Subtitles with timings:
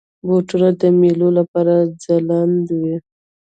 [0.27, 2.95] بوټونه د میلو لپاره ځلنده وي.